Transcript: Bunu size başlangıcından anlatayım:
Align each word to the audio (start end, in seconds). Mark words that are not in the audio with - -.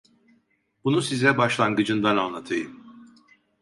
Bunu 0.83 1.01
size 1.01 1.37
başlangıcından 1.37 2.17
anlatayım: 2.17 2.83